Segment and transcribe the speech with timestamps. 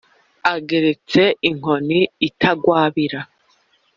[0.55, 3.21] ageretse inkoni itagwabira